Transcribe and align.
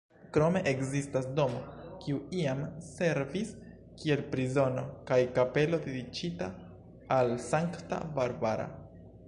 Krome 0.35 0.61
ekzistas 0.69 1.27
domo, 1.39 1.59
kiu 2.05 2.15
iam 2.37 2.63
servis 2.87 3.51
kiel 4.01 4.25
prizono, 4.33 4.87
kaj 5.11 5.19
kapelo 5.39 5.83
dediĉita 5.87 6.51
al 7.19 7.35
Sankta 7.53 8.01
Barbara. 8.19 8.71